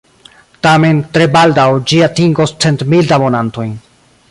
[0.67, 3.79] Tamen, tre baldaŭ, ĝi atingos centmil abonantojn.